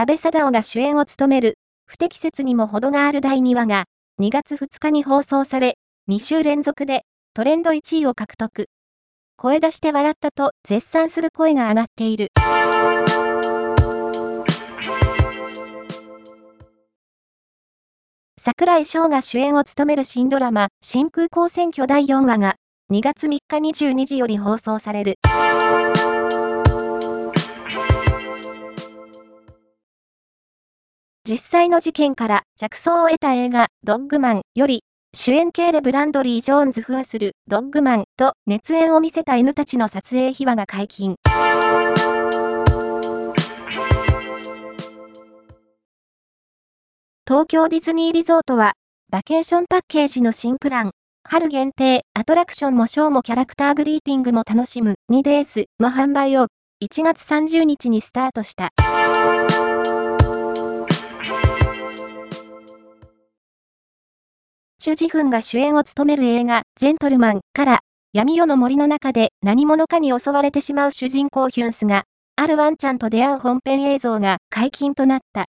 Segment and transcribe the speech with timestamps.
[0.00, 3.86] 安倍貞夫が主演を務める、不適切にも程がある第2話が、
[4.20, 5.76] 2月2日に放送され、
[6.08, 7.02] 2週連続で
[7.34, 8.68] トレンド1位を獲得。
[9.36, 12.28] 声出して笑ったと絶賛する声が上がっている。
[18.40, 22.54] 桜井翔が主演を務める新ドラマ、新空港選挙第4話が、
[22.92, 25.16] 2月3日22時より放送される。
[31.28, 34.80] 実際の事件から着想を得た映画、ドッグマンより、
[35.14, 41.16] 主演系でブランドリー・ジョーンズ扮するドッグマンと熱演を見せた犬たちの撮影秘話が解禁。
[47.26, 48.72] 東京ディズニーリゾートは、
[49.10, 50.92] バケーションパッケージの新プラン、
[51.28, 56.46] 春限定、アトラクションもショーもキャラクターグリーティングも楽しむ 2days の販売を
[56.82, 58.70] 1月30日にスタートした。
[64.80, 67.80] チュ・ジフンが主演を務める映画、ジェントルマンから
[68.12, 72.04] 闇夜の森の中で何者かに襲われてしまう主人公ヒュンスが、
[72.36, 75.46] あるワンちゃんと出会う本編映像が解禁となった。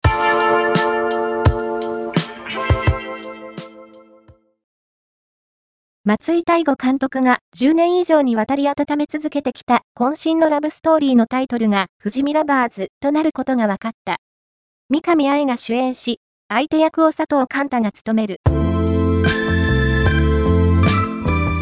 [6.05, 14.19] 松井大吾監督が10年以上にわたり温め続けてきた渾身のラブストーリーのタイトルが富士見ラバーズとなることが分かった。
[14.89, 18.39] 三上愛が主演し、相手役を佐藤寛太が務める。